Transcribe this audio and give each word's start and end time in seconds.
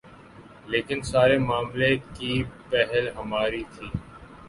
لیکن 0.67 1.01
سارے 1.01 1.37
معاملے 1.39 1.91
کی 2.15 2.33
پہل 2.69 3.07
ہماری 3.17 3.63
تھی۔ 3.73 3.87